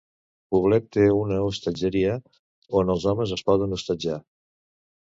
Poblet 0.55 0.87
té 0.97 1.03
una 1.17 1.37
hostatgeria 1.49 2.17
on 2.81 2.93
els 2.95 3.07
homes 3.13 3.39
es 3.39 3.47
poden 3.53 3.79
hostatjar. 3.79 4.23